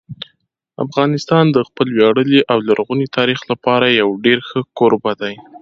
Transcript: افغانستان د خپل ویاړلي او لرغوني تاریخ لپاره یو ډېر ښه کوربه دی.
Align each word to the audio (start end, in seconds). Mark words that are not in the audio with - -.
افغانستان 0.85 1.45
د 1.51 1.57
خپل 1.67 1.87
ویاړلي 1.97 2.39
او 2.51 2.57
لرغوني 2.67 3.07
تاریخ 3.17 3.39
لپاره 3.51 3.85
یو 3.99 4.09
ډېر 4.25 4.39
ښه 4.47 4.59
کوربه 4.79 5.11
دی. 5.21 5.35